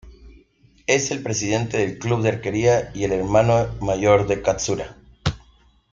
[0.87, 4.97] Es el presidente del club de arquería y el hermano mayor de Katsura.